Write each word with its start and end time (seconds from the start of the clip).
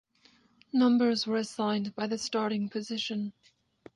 Numbers 0.73 1.27
were 1.27 1.37
assigned 1.37 1.93
by 1.93 2.07
the 2.07 2.17
starting 2.17 2.69
position. 2.69 3.33